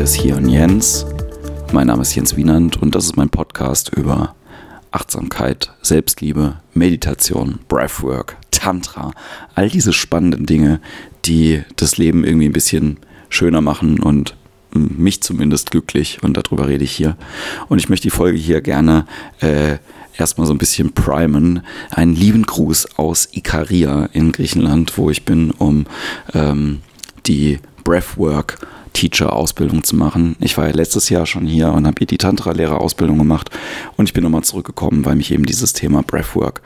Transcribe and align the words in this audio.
hier 0.00 0.04
ist 0.04 0.14
Hier 0.14 0.36
und 0.38 0.48
Jens. 0.48 1.04
Mein 1.74 1.88
Name 1.88 2.00
ist 2.00 2.14
Jens 2.14 2.34
Wienand 2.34 2.80
und 2.80 2.94
das 2.94 3.04
ist 3.04 3.18
mein 3.18 3.28
Podcast 3.28 3.90
über 3.94 4.34
Achtsamkeit, 4.92 5.74
Selbstliebe, 5.82 6.54
Meditation, 6.72 7.58
Breathwork, 7.68 8.38
Tantra, 8.50 9.10
all 9.54 9.68
diese 9.68 9.92
spannenden 9.92 10.46
Dinge, 10.46 10.80
die 11.26 11.64
das 11.76 11.98
Leben 11.98 12.24
irgendwie 12.24 12.46
ein 12.46 12.54
bisschen 12.54 12.96
schöner 13.28 13.60
machen 13.60 14.00
und 14.00 14.36
mich 14.72 15.22
zumindest 15.22 15.70
glücklich 15.70 16.22
und 16.22 16.34
darüber 16.34 16.66
rede 16.66 16.84
ich 16.84 16.92
hier. 16.92 17.18
Und 17.68 17.78
ich 17.78 17.90
möchte 17.90 18.04
die 18.04 18.10
Folge 18.10 18.38
hier 18.38 18.62
gerne 18.62 19.04
äh, 19.40 19.76
erstmal 20.16 20.46
so 20.46 20.54
ein 20.54 20.58
bisschen 20.58 20.94
primen. 20.94 21.60
Einen 21.90 22.16
lieben 22.16 22.44
Gruß 22.44 22.96
aus 22.96 23.28
Ikaria 23.32 24.06
in 24.14 24.32
Griechenland, 24.32 24.96
wo 24.96 25.10
ich 25.10 25.26
bin, 25.26 25.50
um 25.50 25.84
ähm, 26.32 26.80
die 27.26 27.58
Breathwork 27.84 28.66
Teacher-Ausbildung 28.92 29.84
zu 29.84 29.96
machen. 29.96 30.36
Ich 30.40 30.56
war 30.58 30.66
ja 30.66 30.74
letztes 30.74 31.08
Jahr 31.08 31.26
schon 31.26 31.46
hier 31.46 31.72
und 31.72 31.86
habe 31.86 31.96
hier 31.98 32.06
die 32.06 32.18
Tantra-Lehrerausbildung 32.18 33.18
gemacht 33.18 33.50
und 33.96 34.06
ich 34.06 34.12
bin 34.12 34.24
nochmal 34.24 34.44
zurückgekommen, 34.44 35.04
weil 35.04 35.16
mich 35.16 35.32
eben 35.32 35.46
dieses 35.46 35.72
Thema 35.72 36.02
Breathwork 36.02 36.60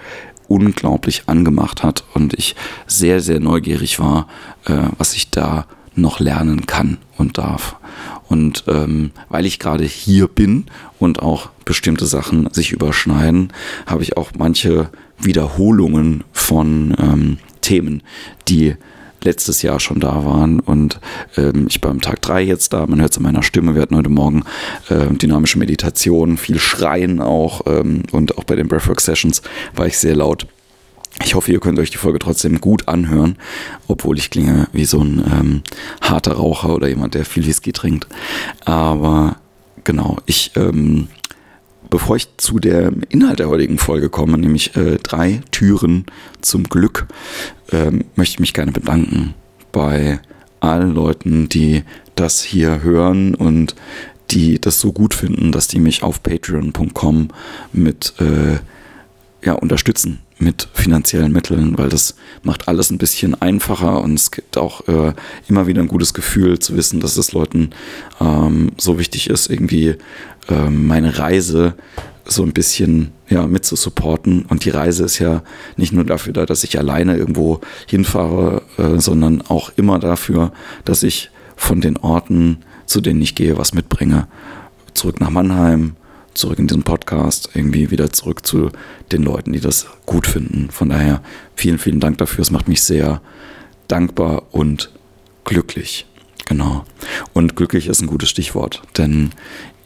unglaublich 0.48 1.24
angemacht 1.27 1.83
hat 1.83 2.05
und 2.14 2.34
ich 2.34 2.55
sehr, 2.87 3.20
sehr 3.20 3.41
neugierig 3.41 3.98
war, 3.98 4.28
äh, 4.66 4.88
was 4.98 5.14
ich 5.14 5.30
da 5.30 5.66
noch 5.97 6.20
lernen 6.20 6.66
kann 6.66 6.98
und 7.16 7.38
darf. 7.38 7.77
Und 8.28 8.64
ähm, 8.69 9.12
weil 9.28 9.47
ich 9.47 9.59
gerade 9.59 9.84
hier 9.84 10.28
bin 10.28 10.66
und 10.98 11.22
auch 11.22 11.50
bestimmte 11.64 12.06
Sachen 12.06 12.52
sich 12.52 12.72
überschneiden, 12.72 13.52
habe 13.86 14.02
ich 14.02 14.16
auch 14.16 14.30
manche 14.36 14.91
Wiederholungen 15.19 16.25
von 16.33 16.97
ähm, 16.98 17.38
Themen, 17.61 18.03
die 18.48 18.77
letztes 19.25 19.62
Jahr 19.62 19.80
schon 19.80 20.00
da 20.00 20.25
waren 20.25 20.61
und 20.61 21.00
ähm, 21.36 21.67
ich 21.69 21.80
beim 21.80 22.00
Tag 22.00 22.22
3 22.22 22.42
jetzt 22.42 22.72
da, 22.72 22.86
man 22.86 23.00
hört 23.00 23.12
es 23.12 23.17
in 23.17 23.22
meiner 23.22 23.42
Stimme, 23.42 23.75
wir 23.75 23.83
hatten 23.83 23.97
heute 23.97 24.11
Morgen 24.11 24.44
äh, 24.89 25.06
dynamische 25.06 25.58
Meditation, 25.58 26.36
viel 26.36 26.58
Schreien 26.58 27.20
auch 27.20 27.62
ähm, 27.66 28.03
und 28.12 28.39
auch 28.39 28.44
bei 28.44 28.56
den 28.56 28.69
Breathwork 28.69 29.00
Sessions 29.00 29.42
war 29.75 29.86
ich 29.86 29.98
sehr 29.98 30.16
laut. 30.16 30.47
Ich 31.22 31.34
hoffe, 31.34 31.53
ihr 31.53 31.61
könnt 31.61 31.78
euch 31.78 31.91
die 31.91 31.97
Folge 31.97 32.19
trotzdem 32.19 32.61
gut 32.61 32.89
anhören, 32.89 33.36
obwohl 33.86 34.19
ich 34.19 34.31
klinge 34.31 34.66
wie 34.72 34.84
so 34.84 35.00
ein 35.00 35.22
ähm, 35.33 35.62
harter 36.00 36.33
Raucher 36.33 36.75
oder 36.75 36.88
jemand, 36.88 37.14
der 37.14 37.25
viel 37.25 37.47
Whisky 37.47 37.72
trinkt. 37.72 38.09
Aber 38.64 39.36
genau, 39.84 40.19
ich 40.27 40.50
ähm, 40.56 41.09
bevor 41.95 42.17
ich 42.17 42.27
zu 42.39 42.59
dem 42.59 43.03
Inhalt 43.09 43.39
der 43.39 43.48
heutigen 43.48 43.78
Folge 43.78 44.09
komme, 44.09 44.37
nämlich 44.37 44.75
äh, 44.75 44.98
drei 45.00 45.42
Türen 45.53 46.06
zum 46.41 46.64
Glück, 46.64 47.06
ähm, 47.70 48.03
möchte 48.17 48.34
ich 48.34 48.41
mich 48.41 48.53
gerne 48.53 48.73
bedanken 48.73 49.34
bei 49.70 50.19
allen 50.59 50.92
Leuten, 50.92 51.48
die 51.48 51.84
das 52.17 52.42
hier 52.42 52.83
hören 52.83 53.37
und 53.37 53.77
die 54.33 54.61
das 54.61 54.81
so 54.81 54.92
gut 54.92 55.15
finden, 55.15 55.53
dass 55.53 55.69
die 55.69 55.78
mich 55.78 56.03
auf 56.03 56.20
patreon.com 56.20 57.28
mit 57.72 58.15
äh, 58.19 58.59
ja, 59.45 59.53
unterstützen 59.53 60.20
mit 60.39 60.69
finanziellen 60.73 61.33
Mitteln, 61.33 61.78
weil 61.78 61.89
das 61.89 62.17
macht 62.42 62.67
alles 62.67 62.91
ein 62.91 62.98
bisschen 62.98 63.41
einfacher 63.41 64.03
und 64.03 64.14
es 64.14 64.31
gibt 64.31 64.56
auch 64.56 64.89
äh, 64.89 65.12
immer 65.48 65.67
wieder 65.67 65.83
ein 65.83 65.89
gutes 65.89 66.14
Gefühl 66.14 66.59
zu 66.59 66.77
wissen, 66.77 67.00
dass 67.00 67.17
es 67.17 67.33
Leuten 67.33 67.70
ähm, 68.20 68.72
so 68.78 68.98
wichtig 68.98 69.31
ist, 69.31 69.48
irgendwie 69.48 69.97
ähm, 70.48 70.87
meine 70.87 71.19
Reise 71.19 71.75
so 72.27 72.42
ein 72.42 72.53
bisschen 72.53 73.12
ja, 73.28 73.47
mit 73.47 73.65
zu 73.65 73.77
supporten. 73.77 74.47
Und 74.48 74.65
die 74.65 74.70
Reise 74.70 75.05
ist 75.05 75.19
ja 75.19 75.42
nicht 75.77 75.92
nur 75.92 76.05
dafür 76.05 76.33
da, 76.33 76.47
dass 76.47 76.65
ich 76.65 76.78
alleine 76.78 77.17
irgendwo 77.17 77.61
hinfahre, 77.87 78.62
äh, 78.78 78.99
sondern 78.99 79.43
auch 79.43 79.72
immer 79.77 79.99
dafür, 79.99 80.53
dass 80.84 81.03
ich 81.03 81.31
von 81.56 81.81
den 81.81 81.97
Orten, 81.99 82.59
zu 82.87 83.00
denen 83.00 83.21
ich 83.22 83.34
gehe, 83.34 83.59
was 83.59 83.75
mitbringe. 83.75 84.27
Zurück 84.94 85.21
nach 85.21 85.31
Mannheim, 85.31 85.97
zurück 86.34 86.59
in 86.59 86.67
diesen 86.67 86.83
Podcast, 86.83 87.50
irgendwie 87.55 87.91
wieder 87.91 88.12
zurück 88.12 88.47
zu 88.47 88.71
den 89.12 89.22
Leuten, 89.22 89.53
die 89.53 89.61
das 89.61 89.87
gut 90.06 90.27
finden. 90.27 90.71
Von 90.71 90.89
daher 90.89 91.22
vielen, 91.55 91.78
vielen 91.78 92.00
Dank 92.00 92.19
dafür. 92.19 92.43
Es 92.43 92.50
macht 92.50 92.69
mich 92.69 92.83
sehr 92.83 93.21
dankbar 93.89 94.45
und 94.50 94.91
glücklich. 95.45 96.06
Genau. 96.47 96.84
Und 97.33 97.56
glücklich 97.56 97.87
ist 97.87 98.03
ein 98.03 98.06
gutes 98.06 98.28
Stichwort, 98.28 98.83
denn 98.99 99.31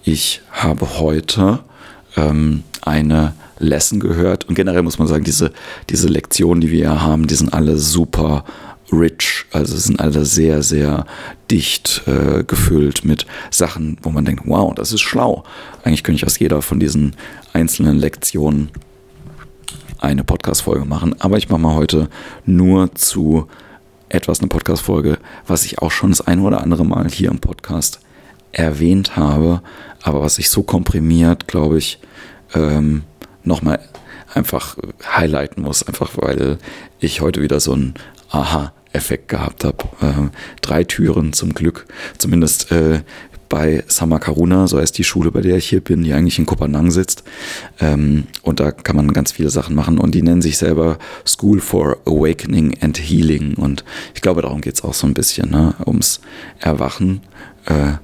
ich 0.03 0.41
habe 0.51 0.99
heute 0.99 1.61
ähm, 2.17 2.65
eine 2.83 3.35
Lesson 3.59 4.01
gehört 4.01 4.49
und 4.49 4.55
generell 4.55 4.83
muss 4.83 4.99
man 4.99 5.09
sagen, 5.09 5.25
diese, 5.25 5.53
diese 5.91 6.09
Lektionen, 6.09 6.61
die 6.61 6.71
wir 6.71 6.79
hier 6.79 7.03
haben, 7.03 7.27
die 7.27 7.35
sind 7.35 7.53
alle 7.53 7.77
super 7.77 8.45
rich, 8.93 9.45
also 9.53 9.77
sind 9.77 10.01
alle 10.01 10.25
sehr, 10.25 10.63
sehr 10.63 11.07
dicht 11.51 12.03
äh, 12.07 12.45
gefüllt 12.45 13.05
mit 13.05 13.27
Sachen, 13.51 13.99
wo 14.03 14.11
man 14.11 14.25
denkt, 14.25 14.43
wow, 14.47 14.75
das 14.75 14.93
ist 14.93 15.01
schlau. 15.01 15.45
Eigentlich 15.85 16.05
könnte 16.05 16.17
ich 16.19 16.27
aus 16.27 16.39
jeder 16.39 16.63
von 16.63 16.81
diesen 16.81 17.17
einzelnen 17.53 17.99
Lektionen 17.99 18.71
eine 19.99 20.25
Podcast-Folge 20.25 20.85
machen, 20.85 21.21
aber 21.21 21.39
ich 21.39 21.49
mache 21.49 21.61
mal 21.61 21.75
heute 21.75 22.09
nur 22.47 22.95
zu 22.95 23.49
etwas 24.09 24.41
eine 24.41 24.49
Podcast-Folge, 24.49 25.19
was 25.47 25.65
ich 25.65 25.81
auch 25.81 25.91
schon 25.91 26.11
das 26.11 26.21
ein 26.21 26.41
oder 26.41 26.63
andere 26.63 26.85
Mal 26.85 27.09
hier 27.11 27.31
im 27.31 27.41
Podcast 27.41 28.01
erwähnt 28.53 29.17
habe, 29.17 29.63
aber 30.03 30.23
was 30.23 30.39
ich 30.39 30.51
so 30.51 30.63
komprimiert, 30.63 31.49
glaube 31.49 31.79
ich, 31.79 31.99
ähm, 32.55 33.03
nochmal 33.45 33.81
einfach 34.33 34.77
highlighten 35.05 35.63
muss, 35.63 35.83
einfach 35.83 36.13
weil 36.17 36.59
ich 37.01 37.21
heute 37.21 37.43
wieder 37.43 37.61
so 37.61 37.75
ein 37.75 37.95
Aha-Effekt 38.93 39.29
gehabt 39.29 39.65
habe. 39.65 39.77
Äh, 40.01 40.29
drei 40.61 40.85
Türen 40.85 41.33
zum 41.33 41.55
Glück, 41.55 41.87
zumindest 42.19 42.71
äh, 42.71 43.01
bei 43.49 43.83
Samakaruna, 43.87 44.67
so 44.67 44.79
heißt 44.79 44.99
die 44.99 45.05
Schule, 45.05 45.31
bei 45.31 45.41
der 45.41 45.57
ich 45.57 45.71
hier 45.71 45.81
bin, 45.81 46.03
die 46.03 46.13
eigentlich 46.13 46.39
in 46.39 46.45
Kopanang 46.45 46.91
sitzt. 46.91 47.25
Ähm, 47.81 48.25
und 48.43 48.61
da 48.61 48.73
kann 48.73 48.97
man 48.97 49.13
ganz 49.13 49.33
viele 49.33 49.49
Sachen 49.49 49.75
machen 49.75 49.99
und 49.99 50.15
die 50.15 50.23
nennen 50.23 50.43
sich 50.43 50.59
selber 50.59 50.99
School 51.27 51.61
for 51.61 51.97
Awakening 52.05 52.77
and 52.83 52.99
Healing. 52.99 53.55
Und 53.55 53.85
ich 54.15 54.21
glaube, 54.21 54.43
darum 54.43 54.61
geht 54.61 54.75
es 54.75 54.85
auch 54.85 54.93
so 54.93 55.07
ein 55.07 55.15
bisschen, 55.15 55.51
ne? 55.51 55.75
ums 55.87 56.21
Erwachen. 56.61 57.23
Äh, 57.65 57.95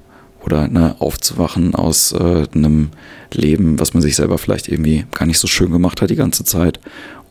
oder 0.43 0.67
ne, 0.67 0.95
aufzuwachen 0.99 1.73
aus 1.73 2.11
äh, 2.11 2.45
einem 2.53 2.89
Leben, 3.33 3.79
was 3.79 3.95
man 3.95 4.03
sich 4.03 4.15
selber 4.15 4.37
vielleicht 4.37 4.67
irgendwie 4.67 5.07
gar 5.11 5.25
nicht 5.25 5.39
so 5.39 5.47
schön 5.47 5.71
gemacht 5.71 6.03
hat 6.03 6.11
die 6.11 6.15
ganze 6.15 6.43
Zeit 6.43 6.79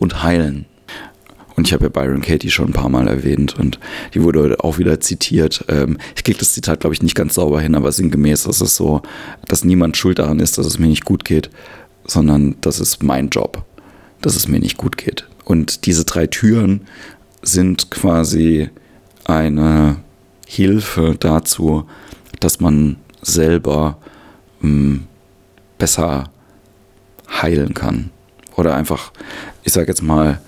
und 0.00 0.24
heilen. 0.24 0.66
Und 1.56 1.68
ich 1.68 1.72
habe 1.72 1.84
ja 1.84 1.88
Byron 1.88 2.20
Katie 2.20 2.50
schon 2.50 2.70
ein 2.70 2.72
paar 2.72 2.88
Mal 2.88 3.06
erwähnt 3.06 3.58
und 3.58 3.78
die 4.12 4.22
wurde 4.22 4.56
auch 4.60 4.78
wieder 4.78 5.00
zitiert. 5.00 5.64
Ähm, 5.68 5.98
ich 6.16 6.24
kriege 6.24 6.38
das 6.38 6.52
Zitat, 6.52 6.80
glaube 6.80 6.94
ich, 6.94 7.02
nicht 7.02 7.14
ganz 7.14 7.34
sauber 7.34 7.60
hin, 7.60 7.74
aber 7.74 7.92
sinngemäß 7.92 8.46
ist 8.46 8.60
es 8.60 8.76
so, 8.76 9.02
dass 9.46 9.64
niemand 9.64 9.96
schuld 9.96 10.18
daran 10.18 10.40
ist, 10.40 10.58
dass 10.58 10.66
es 10.66 10.78
mir 10.78 10.88
nicht 10.88 11.04
gut 11.04 11.24
geht, 11.24 11.50
sondern 12.04 12.56
das 12.60 12.80
ist 12.80 13.02
mein 13.02 13.28
Job, 13.28 13.64
dass 14.20 14.34
es 14.34 14.48
mir 14.48 14.58
nicht 14.58 14.76
gut 14.76 14.96
geht. 14.96 15.28
Und 15.44 15.86
diese 15.86 16.04
drei 16.04 16.26
Türen 16.26 16.82
sind 17.42 17.90
quasi 17.90 18.70
eine 19.24 19.96
Hilfe 20.46 21.16
dazu, 21.18 21.84
dass 22.40 22.60
man 22.60 22.96
selber 23.22 23.98
mh, 24.60 24.68
hm, 24.68 25.04
besser 25.78 26.30
heilen 27.42 27.74
kann. 27.74 28.10
Oder 28.56 28.74
einfach, 28.74 29.12
ich 29.62 29.72
sage 29.72 29.88
jetzt 29.88 30.02
mal, 30.02 30.40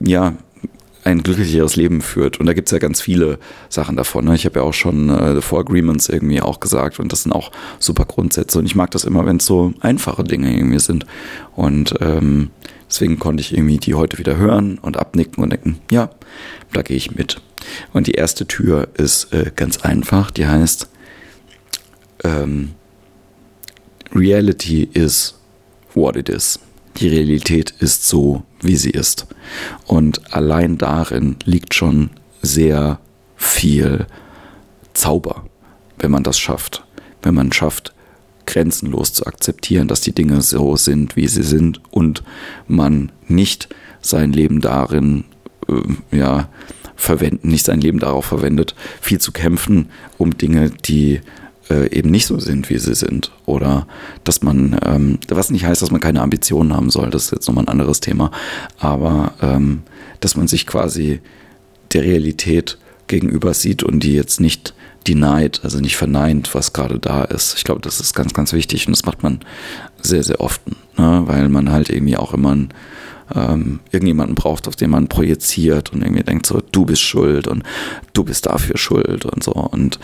ja, 0.00 0.34
ein 1.04 1.22
glücklicheres 1.22 1.76
Leben 1.76 2.00
führt. 2.00 2.38
Und 2.38 2.46
da 2.46 2.52
gibt 2.52 2.68
es 2.68 2.72
ja 2.72 2.78
ganz 2.78 3.00
viele 3.00 3.38
Sachen 3.68 3.96
davon. 3.96 4.26
Ne? 4.26 4.34
Ich 4.34 4.44
habe 4.44 4.60
ja 4.60 4.64
auch 4.64 4.74
schon 4.74 5.08
äh, 5.08 5.34
The 5.34 5.40
Four 5.40 5.60
Agreements 5.60 6.08
irgendwie 6.08 6.40
auch 6.40 6.60
gesagt 6.60 6.98
und 6.98 7.12
das 7.12 7.22
sind 7.22 7.32
auch 7.32 7.50
super 7.78 8.04
Grundsätze. 8.04 8.58
Und 8.58 8.66
ich 8.66 8.74
mag 8.74 8.90
das 8.90 9.04
immer, 9.04 9.24
wenn 9.24 9.38
es 9.38 9.46
so 9.46 9.72
einfache 9.80 10.24
Dinge 10.24 10.54
irgendwie 10.54 10.78
sind. 10.78 11.06
Und 11.56 11.94
ähm, 12.00 12.50
deswegen 12.88 13.18
konnte 13.18 13.40
ich 13.40 13.54
irgendwie 13.54 13.78
die 13.78 13.94
heute 13.94 14.18
wieder 14.18 14.36
hören 14.36 14.78
und 14.78 14.96
abnicken 14.96 15.42
und 15.42 15.50
denken, 15.50 15.78
ja, 15.90 16.10
da 16.72 16.82
gehe 16.82 16.96
ich 16.96 17.14
mit. 17.14 17.40
Und 17.92 18.06
die 18.06 18.12
erste 18.12 18.46
Tür 18.46 18.88
ist 18.94 19.32
äh, 19.32 19.50
ganz 19.54 19.78
einfach, 19.78 20.30
die 20.30 20.46
heißt, 20.46 20.88
ähm, 22.24 22.72
Reality 24.14 24.88
is 24.92 25.38
what 25.94 26.16
it 26.16 26.28
is. 26.28 26.58
Die 27.00 27.08
Realität 27.08 27.72
ist 27.78 28.08
so, 28.08 28.42
wie 28.60 28.76
sie 28.76 28.90
ist. 28.90 29.26
Und 29.86 30.34
allein 30.34 30.78
darin 30.78 31.36
liegt 31.44 31.74
schon 31.74 32.10
sehr 32.42 32.98
viel 33.36 34.06
Zauber, 34.94 35.44
wenn 35.98 36.10
man 36.10 36.24
das 36.24 36.38
schafft. 36.38 36.84
Wenn 37.22 37.34
man 37.34 37.52
schafft, 37.52 37.94
grenzenlos 38.46 39.12
zu 39.12 39.26
akzeptieren, 39.26 39.88
dass 39.88 40.00
die 40.00 40.14
Dinge 40.14 40.40
so 40.40 40.76
sind, 40.76 41.14
wie 41.16 41.28
sie 41.28 41.42
sind 41.42 41.80
und 41.90 42.22
man 42.66 43.12
nicht 43.28 43.68
sein 44.00 44.32
Leben 44.32 44.60
darin, 44.60 45.24
äh, 45.68 46.16
ja, 46.16 46.48
verwenden, 46.96 47.48
nicht 47.50 47.64
sein 47.64 47.80
Leben 47.80 48.00
darauf 48.00 48.24
verwendet, 48.24 48.74
viel 49.00 49.20
zu 49.20 49.30
kämpfen, 49.30 49.90
um 50.16 50.36
Dinge, 50.36 50.70
die 50.70 51.20
äh, 51.70 51.90
eben 51.90 52.10
nicht 52.10 52.26
so 52.26 52.38
sind, 52.38 52.70
wie 52.70 52.78
sie 52.78 52.94
sind. 52.94 53.32
Oder 53.46 53.86
dass 54.24 54.42
man, 54.42 54.78
ähm, 54.84 55.18
was 55.28 55.50
nicht 55.50 55.64
heißt, 55.64 55.82
dass 55.82 55.90
man 55.90 56.00
keine 56.00 56.22
Ambitionen 56.22 56.74
haben 56.74 56.90
soll, 56.90 57.10
das 57.10 57.26
ist 57.26 57.30
jetzt 57.32 57.48
nochmal 57.48 57.64
ein 57.64 57.68
anderes 57.68 58.00
Thema, 58.00 58.30
aber 58.78 59.32
ähm, 59.42 59.82
dass 60.20 60.36
man 60.36 60.48
sich 60.48 60.66
quasi 60.66 61.20
der 61.92 62.02
Realität 62.02 62.78
gegenüber 63.06 63.54
sieht 63.54 63.82
und 63.82 64.00
die 64.00 64.12
jetzt 64.12 64.40
nicht 64.40 64.74
denied, 65.06 65.60
also 65.64 65.80
nicht 65.80 65.96
verneint, 65.96 66.54
was 66.54 66.72
gerade 66.72 66.98
da 66.98 67.24
ist. 67.24 67.56
Ich 67.56 67.64
glaube, 67.64 67.80
das 67.80 68.00
ist 68.00 68.14
ganz, 68.14 68.34
ganz 68.34 68.52
wichtig 68.52 68.86
und 68.86 68.96
das 68.96 69.06
macht 69.06 69.22
man 69.22 69.40
sehr, 70.00 70.22
sehr 70.22 70.40
oft, 70.40 70.60
ne? 70.98 71.22
weil 71.24 71.48
man 71.48 71.70
halt 71.70 71.88
irgendwie 71.88 72.16
auch 72.16 72.34
immer 72.34 72.52
einen, 72.52 72.68
ähm, 73.34 73.80
irgendjemanden 73.90 74.34
braucht, 74.34 74.68
auf 74.68 74.76
den 74.76 74.90
man 74.90 75.08
projiziert 75.08 75.92
und 75.92 76.02
irgendwie 76.02 76.22
denkt 76.22 76.46
so, 76.46 76.60
du 76.72 76.84
bist 76.86 77.02
schuld 77.02 77.46
und 77.46 77.62
du 78.12 78.24
bist 78.24 78.46
dafür 78.46 78.76
schuld 78.76 79.24
und 79.24 79.42
so 79.42 79.52
und 79.52 79.98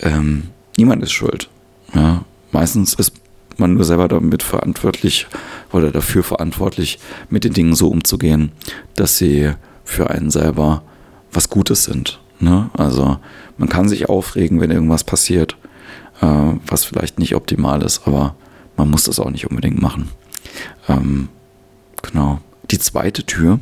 ähm, 0.00 0.44
niemand 0.76 1.02
ist 1.02 1.12
schuld. 1.12 1.48
Ja? 1.94 2.24
Meistens 2.52 2.94
ist 2.94 3.12
man 3.56 3.74
nur 3.74 3.84
selber 3.84 4.08
damit 4.08 4.42
verantwortlich 4.42 5.26
oder 5.72 5.90
dafür 5.90 6.22
verantwortlich, 6.22 6.98
mit 7.28 7.44
den 7.44 7.52
Dingen 7.52 7.74
so 7.74 7.88
umzugehen, 7.88 8.52
dass 8.94 9.18
sie 9.18 9.52
für 9.84 10.10
einen 10.10 10.30
selber 10.30 10.82
was 11.32 11.50
Gutes 11.50 11.84
sind. 11.84 12.20
Ne? 12.40 12.70
Also 12.74 13.18
man 13.58 13.68
kann 13.68 13.88
sich 13.88 14.08
aufregen, 14.08 14.60
wenn 14.60 14.70
irgendwas 14.70 15.04
passiert, 15.04 15.56
äh, 16.20 16.26
was 16.66 16.84
vielleicht 16.84 17.18
nicht 17.18 17.34
optimal 17.34 17.82
ist, 17.82 18.06
aber 18.06 18.34
man 18.76 18.90
muss 18.90 19.04
das 19.04 19.20
auch 19.20 19.30
nicht 19.30 19.48
unbedingt 19.48 19.80
machen. 19.80 20.08
Ähm, 20.88 21.28
genau. 22.02 22.40
Die 22.70 22.78
zweite 22.78 23.24
Tür 23.24 23.60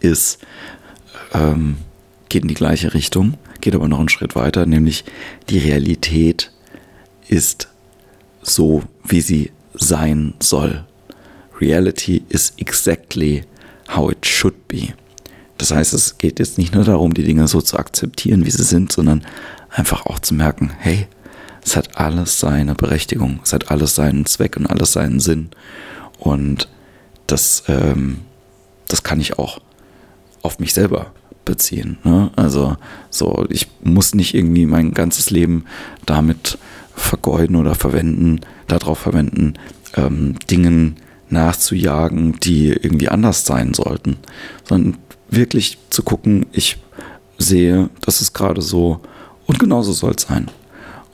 ist, 0.00 0.38
ähm, 1.32 1.76
geht 2.28 2.42
in 2.42 2.48
die 2.48 2.54
gleiche 2.54 2.94
Richtung, 2.94 3.34
geht 3.66 3.74
aber 3.74 3.88
noch 3.88 3.98
einen 3.98 4.08
Schritt 4.08 4.36
weiter, 4.36 4.64
nämlich 4.64 5.04
die 5.50 5.58
Realität 5.58 6.52
ist 7.26 7.68
so, 8.40 8.84
wie 9.02 9.20
sie 9.20 9.50
sein 9.74 10.34
soll. 10.38 10.84
Reality 11.60 12.22
is 12.28 12.52
exactly 12.58 13.42
how 13.88 14.12
it 14.12 14.24
should 14.24 14.68
be. 14.68 14.94
Das 15.58 15.72
heißt, 15.72 15.94
es 15.94 16.16
geht 16.16 16.38
jetzt 16.38 16.58
nicht 16.58 16.76
nur 16.76 16.84
darum, 16.84 17.12
die 17.12 17.24
Dinge 17.24 17.48
so 17.48 17.60
zu 17.60 17.76
akzeptieren, 17.76 18.46
wie 18.46 18.52
sie 18.52 18.62
sind, 18.62 18.92
sondern 18.92 19.26
einfach 19.68 20.06
auch 20.06 20.20
zu 20.20 20.34
merken, 20.34 20.70
hey, 20.78 21.08
es 21.64 21.74
hat 21.74 21.98
alles 21.98 22.38
seine 22.38 22.76
Berechtigung, 22.76 23.40
es 23.42 23.52
hat 23.52 23.72
alles 23.72 23.96
seinen 23.96 24.26
Zweck 24.26 24.56
und 24.56 24.66
alles 24.66 24.92
seinen 24.92 25.18
Sinn. 25.18 25.48
Und 26.20 26.68
das, 27.26 27.64
ähm, 27.66 28.20
das 28.86 29.02
kann 29.02 29.18
ich 29.18 29.40
auch 29.40 29.58
auf 30.42 30.60
mich 30.60 30.72
selber 30.72 31.10
beziehen. 31.46 31.96
Ne? 32.04 32.30
Also 32.36 32.76
so, 33.08 33.46
ich 33.48 33.68
muss 33.82 34.14
nicht 34.14 34.34
irgendwie 34.34 34.66
mein 34.66 34.92
ganzes 34.92 35.30
Leben 35.30 35.64
damit 36.04 36.58
vergeuden 36.94 37.56
oder 37.56 37.74
verwenden, 37.74 38.40
darauf 38.66 38.98
verwenden, 38.98 39.54
ähm, 39.94 40.34
Dingen 40.50 40.96
nachzujagen, 41.30 42.38
die 42.40 42.68
irgendwie 42.68 43.08
anders 43.08 43.46
sein 43.46 43.72
sollten, 43.72 44.18
sondern 44.64 44.98
wirklich 45.30 45.78
zu 45.88 46.02
gucken, 46.02 46.46
ich 46.52 46.76
sehe, 47.38 47.88
das 48.02 48.20
ist 48.20 48.34
gerade 48.34 48.60
so 48.60 49.00
und 49.46 49.58
genauso 49.58 49.92
soll 49.92 50.12
es 50.16 50.24
sein. 50.24 50.50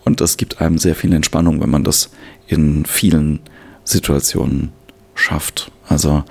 Und 0.04 0.20
das 0.20 0.36
gibt 0.36 0.60
einem 0.60 0.78
sehr 0.78 0.96
viel 0.96 1.12
Entspannung, 1.12 1.60
wenn 1.60 1.70
man 1.70 1.84
das 1.84 2.10
in 2.48 2.84
vielen 2.84 3.40
Situationen 3.84 4.72
schafft. 5.14 5.70
Also 5.88 6.24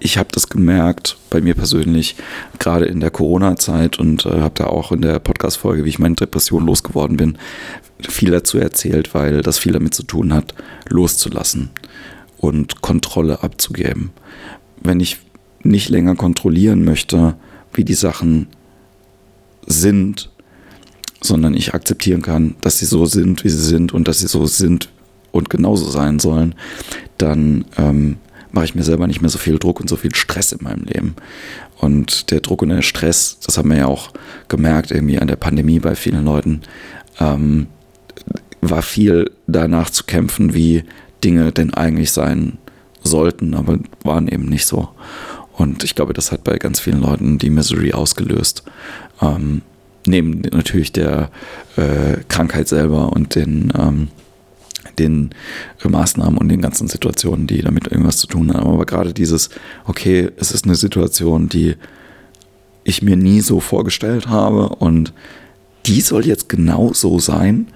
ich 0.00 0.18
habe 0.18 0.28
das 0.32 0.48
gemerkt 0.48 1.16
bei 1.30 1.40
mir 1.40 1.54
persönlich, 1.54 2.16
gerade 2.58 2.84
in 2.84 3.00
der 3.00 3.10
Corona-Zeit 3.10 3.98
und 3.98 4.26
äh, 4.26 4.40
habe 4.40 4.54
da 4.54 4.64
auch 4.66 4.92
in 4.92 5.02
der 5.02 5.18
Podcast-Folge, 5.18 5.84
wie 5.84 5.88
ich 5.88 5.98
meine 5.98 6.14
Depression 6.14 6.66
losgeworden 6.66 7.16
bin, 7.16 7.38
viel 8.08 8.30
dazu 8.30 8.58
erzählt, 8.58 9.14
weil 9.14 9.42
das 9.42 9.58
viel 9.58 9.72
damit 9.72 9.94
zu 9.94 10.04
tun 10.04 10.32
hat, 10.32 10.54
loszulassen 10.88 11.70
und 12.38 12.80
Kontrolle 12.80 13.42
abzugeben. 13.42 14.10
Wenn 14.80 15.00
ich 15.00 15.18
nicht 15.62 15.88
länger 15.88 16.14
kontrollieren 16.14 16.84
möchte, 16.84 17.34
wie 17.72 17.84
die 17.84 17.94
Sachen 17.94 18.46
sind, 19.66 20.30
sondern 21.20 21.54
ich 21.54 21.74
akzeptieren 21.74 22.22
kann, 22.22 22.54
dass 22.60 22.78
sie 22.78 22.86
so 22.86 23.06
sind, 23.06 23.42
wie 23.42 23.48
sie 23.48 23.64
sind 23.64 23.92
und 23.92 24.06
dass 24.06 24.20
sie 24.20 24.28
so 24.28 24.46
sind 24.46 24.88
und 25.32 25.50
genauso 25.50 25.90
sein 25.90 26.20
sollen, 26.20 26.54
dann 27.18 27.64
ähm, 27.76 28.18
mache 28.52 28.64
ich 28.64 28.74
mir 28.74 28.82
selber 28.82 29.06
nicht 29.06 29.20
mehr 29.20 29.30
so 29.30 29.38
viel 29.38 29.58
Druck 29.58 29.80
und 29.80 29.88
so 29.88 29.96
viel 29.96 30.14
Stress 30.14 30.52
in 30.52 30.62
meinem 30.62 30.84
Leben. 30.84 31.16
Und 31.76 32.30
der 32.30 32.40
Druck 32.40 32.62
und 32.62 32.70
der 32.70 32.82
Stress, 32.82 33.38
das 33.44 33.58
haben 33.58 33.70
wir 33.70 33.78
ja 33.78 33.86
auch 33.86 34.10
gemerkt 34.48 34.90
irgendwie 34.90 35.18
an 35.18 35.28
der 35.28 35.36
Pandemie 35.36 35.78
bei 35.78 35.94
vielen 35.94 36.24
Leuten, 36.24 36.62
ähm, 37.20 37.66
war 38.60 38.82
viel 38.82 39.30
danach 39.46 39.90
zu 39.90 40.04
kämpfen, 40.04 40.54
wie 40.54 40.84
Dinge 41.22 41.52
denn 41.52 41.74
eigentlich 41.74 42.10
sein 42.10 42.58
sollten, 43.02 43.54
aber 43.54 43.78
waren 44.02 44.28
eben 44.28 44.46
nicht 44.46 44.66
so. 44.66 44.88
Und 45.52 45.82
ich 45.82 45.94
glaube, 45.94 46.12
das 46.12 46.30
hat 46.30 46.44
bei 46.44 46.56
ganz 46.58 46.80
vielen 46.80 47.00
Leuten 47.00 47.38
die 47.38 47.50
Misery 47.50 47.92
ausgelöst. 47.92 48.62
Ähm, 49.20 49.62
neben 50.06 50.42
natürlich 50.52 50.92
der 50.92 51.30
äh, 51.76 52.18
Krankheit 52.28 52.68
selber 52.68 53.12
und 53.12 53.34
den, 53.34 53.72
ähm, 53.76 54.08
den 54.98 55.30
Maßnahmen 55.82 56.38
und 56.38 56.48
den 56.48 56.60
ganzen 56.60 56.88
Situationen, 56.88 57.46
die 57.46 57.62
damit 57.62 57.86
irgendwas 57.88 58.18
zu 58.18 58.26
tun 58.26 58.52
haben. 58.52 58.66
Aber 58.66 58.86
gerade 58.86 59.14
dieses, 59.14 59.50
okay, 59.86 60.30
es 60.36 60.52
ist 60.52 60.64
eine 60.64 60.74
Situation, 60.74 61.48
die 61.48 61.76
ich 62.84 63.02
mir 63.02 63.16
nie 63.16 63.40
so 63.40 63.60
vorgestellt 63.60 64.28
habe 64.28 64.68
und 64.68 65.12
die 65.86 66.00
soll 66.00 66.26
jetzt 66.26 66.48
genau 66.48 66.92
so 66.92 67.18
sein, 67.18 67.68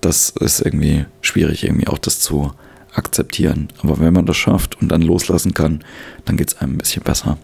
das 0.00 0.30
ist 0.30 0.60
irgendwie 0.60 1.06
schwierig, 1.22 1.64
irgendwie 1.64 1.88
auch 1.88 1.98
das 1.98 2.20
zu 2.20 2.52
akzeptieren. 2.92 3.68
Aber 3.82 3.98
wenn 3.98 4.12
man 4.12 4.26
das 4.26 4.36
schafft 4.36 4.80
und 4.80 4.88
dann 4.88 5.02
loslassen 5.02 5.54
kann, 5.54 5.82
dann 6.24 6.36
geht 6.36 6.48
es 6.48 6.58
einem 6.58 6.74
ein 6.74 6.78
bisschen 6.78 7.02
besser. 7.02 7.38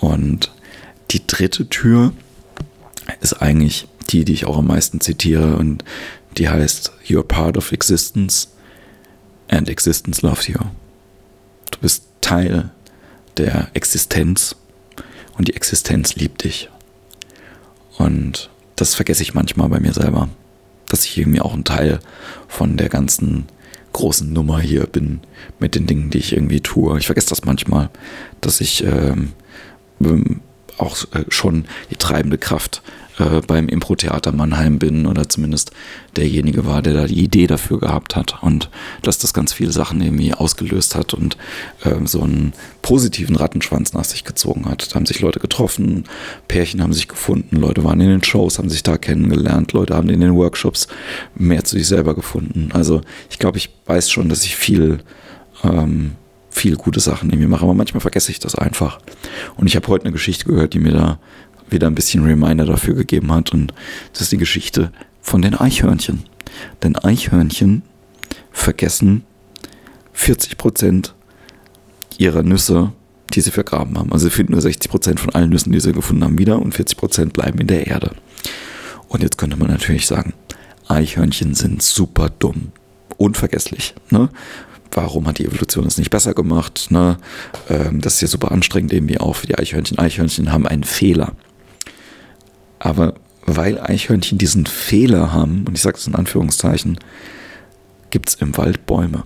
Und 0.00 0.52
die 1.10 1.26
dritte 1.26 1.68
Tür 1.68 2.12
ist 3.20 3.34
eigentlich 3.34 3.86
die, 4.10 4.24
die 4.24 4.32
ich 4.32 4.46
auch 4.46 4.58
am 4.58 4.66
meisten 4.66 5.00
zitiere 5.00 5.56
und 5.56 5.84
die 6.38 6.48
heißt 6.48 6.92
You're 7.06 7.22
part 7.22 7.56
of 7.56 7.72
existence 7.72 8.48
and 9.48 9.68
existence 9.68 10.22
loves 10.22 10.48
you. 10.48 10.58
Du 11.70 11.78
bist 11.80 12.04
Teil 12.20 12.70
der 13.36 13.68
Existenz 13.74 14.56
und 15.36 15.48
die 15.48 15.56
Existenz 15.56 16.14
liebt 16.16 16.44
dich. 16.44 16.70
Und 17.98 18.50
das 18.76 18.94
vergesse 18.94 19.22
ich 19.22 19.34
manchmal 19.34 19.68
bei 19.68 19.80
mir 19.80 19.92
selber, 19.92 20.28
dass 20.88 21.04
ich 21.04 21.16
irgendwie 21.18 21.40
auch 21.40 21.54
ein 21.54 21.64
Teil 21.64 22.00
von 22.48 22.76
der 22.76 22.88
ganzen 22.88 23.46
großen 23.92 24.30
Nummer 24.30 24.60
hier 24.60 24.86
bin 24.86 25.20
mit 25.58 25.74
den 25.74 25.86
Dingen, 25.86 26.10
die 26.10 26.18
ich 26.18 26.34
irgendwie 26.34 26.60
tue. 26.60 26.98
Ich 26.98 27.06
vergesse 27.06 27.30
das 27.30 27.44
manchmal, 27.44 27.88
dass 28.42 28.60
ich 28.60 28.84
ähm, 28.84 29.32
auch 30.78 30.96
äh, 31.12 31.24
schon 31.28 31.66
die 31.90 31.96
treibende 31.96 32.38
Kraft 32.38 32.82
äh, 33.18 33.40
beim 33.46 33.68
Impro-Theater 33.68 34.32
Mannheim 34.32 34.78
bin 34.78 35.06
oder 35.06 35.28
zumindest 35.28 35.70
derjenige 36.16 36.66
war, 36.66 36.82
der 36.82 36.94
da 36.94 37.06
die 37.06 37.22
Idee 37.22 37.46
dafür 37.46 37.80
gehabt 37.80 38.14
hat 38.14 38.42
und 38.42 38.68
dass 39.02 39.18
das 39.18 39.32
ganz 39.32 39.52
viele 39.52 39.72
Sachen 39.72 40.00
irgendwie 40.00 40.34
ausgelöst 40.34 40.94
hat 40.94 41.14
und 41.14 41.36
äh, 41.84 41.94
so 42.04 42.22
einen 42.22 42.52
positiven 42.82 43.36
Rattenschwanz 43.36 43.94
nach 43.94 44.04
sich 44.04 44.24
gezogen 44.24 44.66
hat. 44.66 44.90
Da 44.90 44.96
haben 44.96 45.06
sich 45.06 45.20
Leute 45.20 45.40
getroffen, 45.40 46.04
Pärchen 46.48 46.82
haben 46.82 46.92
sich 46.92 47.08
gefunden, 47.08 47.56
Leute 47.56 47.84
waren 47.84 48.00
in 48.00 48.10
den 48.10 48.24
Shows, 48.24 48.58
haben 48.58 48.68
sich 48.68 48.82
da 48.82 48.98
kennengelernt, 48.98 49.72
Leute 49.72 49.94
haben 49.94 50.10
in 50.10 50.20
den 50.20 50.34
Workshops 50.34 50.88
mehr 51.34 51.64
zu 51.64 51.76
sich 51.76 51.88
selber 51.88 52.14
gefunden. 52.14 52.70
Also 52.72 53.00
ich 53.30 53.38
glaube, 53.38 53.58
ich 53.58 53.70
weiß 53.86 54.10
schon, 54.10 54.28
dass 54.28 54.44
ich 54.44 54.56
viel 54.56 54.98
ähm, 55.64 56.12
viel 56.56 56.76
gute 56.76 57.00
Sachen 57.00 57.28
mir 57.28 57.48
mache, 57.48 57.64
aber 57.64 57.74
manchmal 57.74 58.00
vergesse 58.00 58.32
ich 58.32 58.38
das 58.38 58.54
einfach. 58.54 58.98
Und 59.56 59.66
ich 59.66 59.76
habe 59.76 59.86
heute 59.88 60.06
eine 60.06 60.12
Geschichte 60.12 60.46
gehört, 60.46 60.72
die 60.72 60.78
mir 60.78 60.92
da 60.92 61.18
wieder 61.68 61.86
ein 61.86 61.94
bisschen 61.94 62.24
Reminder 62.24 62.64
dafür 62.64 62.94
gegeben 62.94 63.30
hat. 63.30 63.52
Und 63.52 63.74
das 64.12 64.22
ist 64.22 64.32
die 64.32 64.38
Geschichte 64.38 64.90
von 65.20 65.42
den 65.42 65.54
Eichhörnchen. 65.54 66.24
Denn 66.82 66.96
Eichhörnchen 66.96 67.82
vergessen 68.52 69.24
40 70.14 70.56
Prozent 70.56 71.14
ihrer 72.16 72.42
Nüsse, 72.42 72.92
die 73.34 73.42
sie 73.42 73.50
vergraben 73.50 73.98
haben. 73.98 74.12
Also 74.12 74.28
sie 74.28 74.30
finden 74.30 74.52
nur 74.52 74.62
60 74.62 74.90
Prozent 74.90 75.20
von 75.20 75.34
allen 75.34 75.50
Nüssen, 75.50 75.72
die 75.72 75.80
sie 75.80 75.92
gefunden 75.92 76.24
haben, 76.24 76.38
wieder 76.38 76.58
und 76.58 76.72
40 76.72 76.96
Prozent 76.96 77.32
bleiben 77.34 77.58
in 77.58 77.66
der 77.66 77.86
Erde. 77.86 78.12
Und 79.08 79.22
jetzt 79.22 79.36
könnte 79.36 79.58
man 79.58 79.68
natürlich 79.68 80.06
sagen, 80.06 80.32
Eichhörnchen 80.88 81.54
sind 81.54 81.82
super 81.82 82.30
dumm, 82.30 82.72
unvergesslich. 83.18 83.94
Ne? 84.10 84.30
Warum 84.90 85.26
hat 85.26 85.38
die 85.38 85.46
Evolution 85.46 85.86
es 85.86 85.98
nicht 85.98 86.10
besser 86.10 86.34
gemacht? 86.34 86.88
Ne? 86.90 87.18
Ähm, 87.68 88.00
das 88.00 88.14
ist 88.14 88.20
ja 88.22 88.28
super 88.28 88.52
anstrengend 88.52 88.92
irgendwie 88.92 89.18
auch 89.18 89.36
für 89.36 89.46
die 89.46 89.58
Eichhörnchen. 89.58 89.98
Eichhörnchen 89.98 90.52
haben 90.52 90.66
einen 90.66 90.84
Fehler. 90.84 91.32
Aber 92.78 93.14
weil 93.44 93.80
Eichhörnchen 93.80 94.38
diesen 94.38 94.66
Fehler 94.66 95.32
haben, 95.32 95.64
und 95.66 95.74
ich 95.74 95.82
sage 95.82 95.96
es 95.96 96.06
in 96.06 96.14
Anführungszeichen, 96.14 96.98
gibt 98.10 98.28
es 98.28 98.34
im 98.36 98.56
Wald 98.56 98.86
Bäume. 98.86 99.24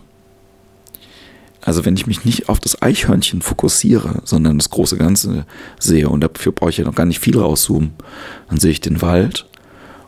Also 1.63 1.85
wenn 1.85 1.97
ich 1.97 2.07
mich 2.07 2.25
nicht 2.25 2.49
auf 2.49 2.59
das 2.59 2.81
Eichhörnchen 2.81 3.43
fokussiere, 3.43 4.23
sondern 4.25 4.59
das 4.59 4.71
große 4.71 4.97
Ganze 4.97 5.47
sehe, 5.79 6.09
und 6.09 6.23
dafür 6.23 6.53
brauche 6.53 6.71
ich 6.71 6.79
ja 6.79 6.85
noch 6.85 6.95
gar 6.95 7.07
nicht 7.07 7.21
viel 7.21 7.39
rauszoomen, 7.39 7.93
dann 8.49 8.59
sehe 8.59 8.71
ich 8.71 8.81
den 8.81 9.03
Wald 9.03 9.47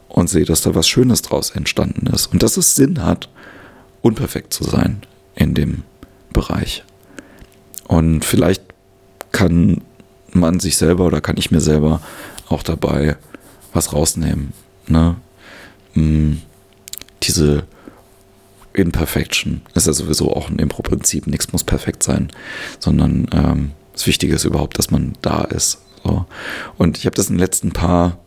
und 0.08 0.28
sehe, 0.30 0.44
dass 0.44 0.62
da 0.62 0.74
was 0.74 0.88
Schönes 0.88 1.22
draus 1.22 1.50
entstanden 1.50 2.06
ist. 2.06 2.26
Und 2.26 2.42
dass 2.42 2.56
es 2.56 2.74
Sinn 2.74 3.04
hat, 3.04 3.28
unperfekt 4.00 4.52
zu 4.52 4.64
sein 4.64 5.02
in 5.34 5.54
dem 5.54 5.82
Bereich. 6.32 6.84
Und 7.88 8.24
vielleicht 8.24 8.62
kann 9.32 9.82
man 10.32 10.60
sich 10.60 10.76
selber 10.76 11.06
oder 11.06 11.20
kann 11.20 11.36
ich 11.36 11.50
mir 11.50 11.60
selber 11.60 12.00
auch 12.48 12.62
dabei 12.62 13.16
was 13.72 13.92
rausnehmen. 13.92 14.52
Ne? 14.86 15.16
Hm, 15.94 16.40
diese 17.22 17.64
Imperfection 18.72 19.62
ist 19.74 19.86
ja 19.86 19.92
sowieso 19.92 20.34
auch 20.34 20.48
ein 20.48 20.58
Impro-Prinzip. 20.58 21.26
Nichts 21.26 21.52
muss 21.52 21.64
perfekt 21.64 22.02
sein, 22.02 22.30
sondern 22.78 23.26
ähm, 23.32 23.72
das 23.92 24.06
Wichtige 24.06 24.34
ist 24.34 24.44
überhaupt, 24.44 24.78
dass 24.78 24.90
man 24.90 25.14
da 25.20 25.42
ist. 25.42 25.78
So. 26.04 26.24
Und 26.78 26.98
ich 26.98 27.06
habe 27.06 27.14
das 27.14 27.28
in 27.28 27.34
den 27.34 27.40
letzten 27.40 27.72
paar, 27.72 28.18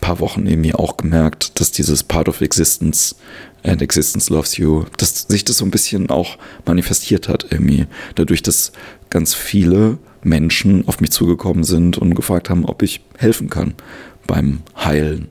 paar 0.00 0.20
Wochen 0.20 0.46
irgendwie 0.46 0.74
auch 0.74 0.96
gemerkt, 0.96 1.60
dass 1.60 1.72
dieses 1.72 2.02
Part 2.02 2.28
of 2.28 2.40
Existence 2.40 3.16
and 3.62 3.82
Existence 3.82 4.30
Loves 4.30 4.56
You, 4.56 4.84
dass 4.96 5.26
sich 5.28 5.44
das 5.44 5.58
so 5.58 5.64
ein 5.64 5.70
bisschen 5.70 6.10
auch 6.10 6.38
manifestiert 6.64 7.28
hat 7.28 7.46
irgendwie. 7.50 7.86
Dadurch, 8.14 8.42
dass 8.42 8.72
ganz 9.10 9.34
viele 9.34 9.98
Menschen 10.22 10.86
auf 10.88 11.00
mich 11.00 11.10
zugekommen 11.10 11.64
sind 11.64 11.98
und 11.98 12.14
gefragt 12.14 12.50
haben, 12.50 12.64
ob 12.64 12.82
ich 12.82 13.00
helfen 13.18 13.50
kann 13.50 13.74
beim 14.26 14.62
Heilen, 14.76 15.28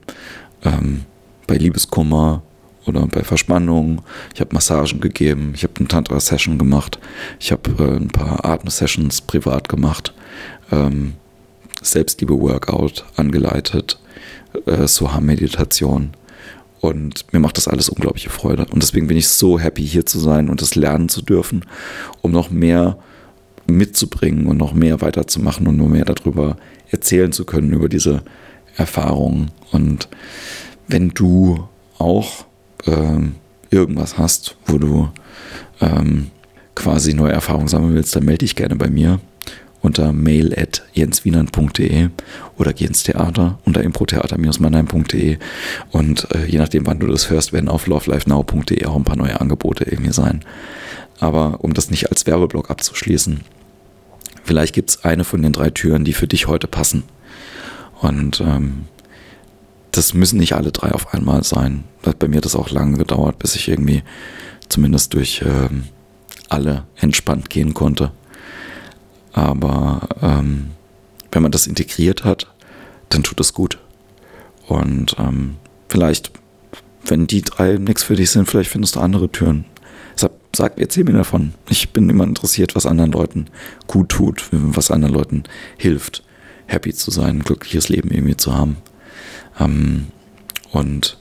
ähm, 0.64 1.06
bei 1.48 1.56
Liebeskummer, 1.56 2.44
oder 2.90 3.08
bei 3.08 3.24
Verspannung. 3.24 4.02
Ich 4.34 4.42
habe 4.42 4.54
Massagen 4.54 5.00
gegeben, 5.00 5.54
ich 5.56 5.64
habe 5.64 5.74
eine 5.78 5.88
Tantra-Session 5.88 6.58
gemacht, 6.58 7.00
ich 7.40 7.52
habe 7.52 7.72
äh, 7.80 7.96
ein 7.96 8.10
paar 8.10 8.44
Atmen-Sessions 8.46 9.22
privat 9.22 9.70
gemacht, 9.70 10.14
ähm, 10.72 11.14
Selbstliebe-Workout 11.82 13.06
angeleitet, 13.16 14.00
äh, 14.66 14.88
Soham-Meditation. 14.88 16.12
Und 16.82 17.26
mir 17.34 17.40
macht 17.40 17.58
das 17.58 17.68
alles 17.68 17.90
unglaubliche 17.90 18.30
Freude. 18.30 18.66
Und 18.72 18.82
deswegen 18.82 19.08
bin 19.08 19.18
ich 19.18 19.28
so 19.28 19.60
happy, 19.60 19.86
hier 19.86 20.06
zu 20.06 20.20
sein 20.20 20.50
und 20.50 20.62
das 20.62 20.76
lernen 20.76 21.10
zu 21.10 21.22
dürfen, 21.22 21.66
um 22.22 22.32
noch 22.32 22.50
mehr 22.50 22.98
mitzubringen 23.68 24.48
und 24.48 24.58
noch 24.58 24.74
mehr 24.74 25.02
weiterzumachen 25.02 25.68
und 25.68 25.78
nur 25.78 25.90
mehr 25.90 26.06
darüber 26.06 26.58
erzählen 26.90 27.32
zu 27.32 27.46
können, 27.46 27.74
über 27.74 27.90
diese 27.90 28.24
Erfahrungen. 28.78 29.52
Und 29.72 30.08
wenn 30.88 31.10
du 31.10 31.68
auch 31.98 32.46
ähm, 32.88 33.36
irgendwas 33.70 34.18
hast, 34.18 34.56
wo 34.66 34.78
du 34.78 35.10
ähm, 35.82 36.32
quasi 36.76 37.14
neue 37.14 37.34
Erfahrungen 37.34 37.68
sammeln 37.68 37.94
willst, 37.94 38.16
dann 38.16 38.26
melde 38.26 38.46
dich 38.46 38.56
gerne 38.56 38.78
bei 38.78 38.90
mir 38.90 39.20
unter 39.82 40.12
mail 40.12 40.54
at 40.58 40.84
jenswienern.de 40.94 42.10
oder 42.58 42.74
geh 42.74 42.86
ins 42.86 43.04
Theater 43.04 43.60
unter 43.66 43.82
improtheater-mannheim.de 43.82 45.38
und 45.92 46.28
äh, 46.36 46.46
je 46.46 46.58
nachdem, 46.58 46.86
wann 46.86 47.00
du 47.00 47.08
das 47.08 47.30
hörst, 47.30 47.54
werden 47.54 47.70
auf 47.70 47.88
lovelifenow.de 47.88 48.86
auch 48.86 48.96
ein 48.96 49.06
paar 49.06 49.16
neue 49.16 49.40
Angebote 49.40 49.86
irgendwie 49.86 50.14
sein. 50.14 50.44
Aber 51.20 51.64
um 51.64 51.74
das 51.74 51.92
nicht 51.92 52.10
als 52.10 52.26
Werbeblock 52.26 52.70
abzuschließen, 52.70 53.42
vielleicht 54.44 54.74
gibt 54.74 54.90
es 54.90 55.04
eine 55.04 55.24
von 55.24 55.42
den 55.42 55.54
drei 55.54 55.70
Türen, 55.70 56.06
die 56.06 56.14
für 56.14 56.28
dich 56.28 56.48
heute 56.48 56.68
passen. 56.68 57.04
Und 58.02 58.42
ähm, 58.42 58.86
das 59.92 60.14
müssen 60.14 60.40
nicht 60.40 60.54
alle 60.54 60.72
drei 60.72 60.92
auf 60.92 61.14
einmal 61.14 61.44
sein. 61.44 61.84
Hat 62.06 62.20
bei 62.20 62.28
mir 62.28 62.42
das 62.42 62.56
auch 62.56 62.70
lange 62.70 62.98
gedauert, 62.98 63.40
bis 63.40 63.56
ich 63.56 63.68
irgendwie 63.68 64.04
zumindest 64.70 65.14
durch 65.14 65.44
ähm, 65.46 65.84
alle 66.48 66.84
entspannt 66.96 67.50
gehen 67.50 67.74
konnte. 67.74 68.12
Aber 69.40 70.02
ähm, 70.22 70.72
wenn 71.32 71.42
man 71.42 71.54
das 71.54 71.66
integriert 71.66 72.26
hat, 72.26 72.54
dann 73.08 73.24
tut 73.24 73.40
das 73.40 73.54
gut. 73.54 73.80
Und 74.68 75.16
ähm, 75.18 75.56
vielleicht, 75.88 76.32
wenn 77.06 77.26
die 77.26 77.42
drei 77.42 77.78
nichts 77.78 78.04
für 78.04 78.18
dich 78.18 78.32
sind, 78.32 78.50
vielleicht 78.50 78.70
findest 78.70 78.98
du 78.98 79.00
andere 79.00 79.32
Türen. 79.32 79.64
Sag, 80.18 80.32
sag, 80.54 80.78
erzähl 80.78 81.06
mir 81.06 81.14
davon. 81.14 81.54
Ich 81.70 81.92
bin 81.92 82.10
immer 82.10 82.26
interessiert, 82.26 82.76
was 82.76 82.86
anderen 82.86 83.14
Leuten 83.14 83.46
gut 83.88 84.10
tut, 84.10 84.50
was 84.52 84.92
anderen 84.92 85.14
Leuten 85.14 85.44
hilft, 85.78 86.22
happy 86.66 86.94
zu 86.94 87.10
sein, 87.10 87.38
ein 87.38 87.44
glückliches 87.44 87.88
Leben 87.88 88.12
irgendwie 88.12 88.36
zu 88.36 88.54
haben. 88.54 88.76
Ähm, 89.58 90.08
und 90.74 91.18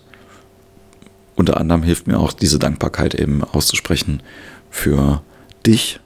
unter 1.37 1.59
anderem 1.59 1.85
hilft 1.85 2.09
mir 2.09 2.19
auch 2.19 2.33
diese 2.33 2.59
Dankbarkeit 2.59 3.15
eben 3.15 3.45
auszusprechen 3.45 4.25
für 4.71 5.23
dich, 5.65 6.01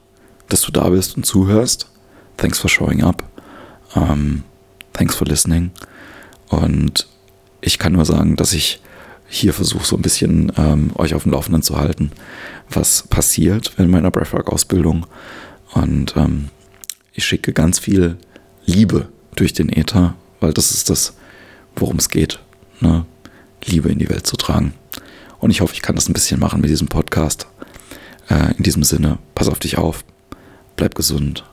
dass 0.47 0.61
du 0.61 0.71
da 0.71 0.89
bist 0.89 1.17
und 1.17 1.25
zuhörst. 1.25 1.89
Thanks 2.37 2.59
for 2.59 2.69
showing 2.69 3.03
up. 3.03 3.23
Um, 3.95 4.03
ähm, 4.03 4.43
thanks 4.93 5.15
for 5.15 5.27
listening. 5.27 5.71
Und 6.49 7.07
ich 7.61 7.79
kann 7.79 7.93
nur 7.93 8.05
sagen, 8.05 8.35
dass 8.35 8.53
ich 8.53 8.81
hier 9.27 9.53
versuche, 9.53 9.85
so 9.85 9.95
ein 9.95 10.01
bisschen 10.01 10.51
ähm, 10.57 10.91
euch 10.95 11.15
auf 11.15 11.23
dem 11.23 11.31
Laufenden 11.31 11.63
zu 11.63 11.77
halten, 11.77 12.11
was 12.69 13.03
passiert 13.07 13.73
in 13.77 13.89
meiner 13.89 14.11
Breathwork-Ausbildung. 14.11 15.05
Und 15.73 16.15
ähm, 16.15 16.49
ich 17.13 17.25
schicke 17.25 17.53
ganz 17.53 17.79
viel 17.79 18.17
Liebe 18.65 19.09
durch 19.35 19.53
den 19.53 19.69
Äther, 19.69 20.15
weil 20.39 20.53
das 20.53 20.71
ist 20.71 20.89
das, 20.89 21.13
worum 21.75 21.97
es 21.97 22.09
geht, 22.09 22.39
ne? 22.79 23.05
Liebe 23.65 23.89
in 23.89 23.97
die 23.97 24.09
Welt 24.09 24.27
zu 24.27 24.35
tragen. 24.35 24.73
Und 25.39 25.49
ich 25.49 25.61
hoffe, 25.61 25.73
ich 25.73 25.81
kann 25.81 25.95
das 25.95 26.09
ein 26.09 26.13
bisschen 26.13 26.39
machen 26.39 26.61
mit 26.61 26.69
diesem 26.69 26.87
Podcast. 26.87 27.47
Äh, 28.29 28.55
in 28.57 28.63
diesem 28.63 28.83
Sinne, 28.83 29.19
pass 29.35 29.47
auf 29.47 29.59
dich 29.59 29.77
auf, 29.77 30.03
bleib 30.75 30.95
gesund 30.95 31.45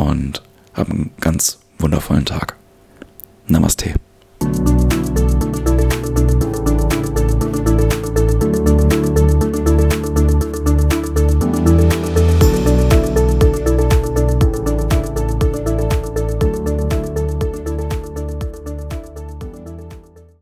und 0.00 0.42
hab 0.74 0.90
einen 0.90 1.10
ganz 1.20 1.58
wundervollen 1.78 2.24
Tag. 2.24 2.56
Namaste. 3.46 3.94